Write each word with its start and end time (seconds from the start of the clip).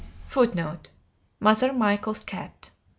[Footnote: 0.25 0.89
"Mother 1.39 1.71
Michel's 1.73 2.25
Cat." 2.25 2.71